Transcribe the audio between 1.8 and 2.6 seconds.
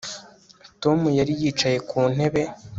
ku ntebe